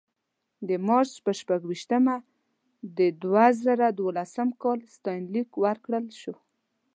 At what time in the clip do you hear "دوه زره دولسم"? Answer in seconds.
3.23-4.49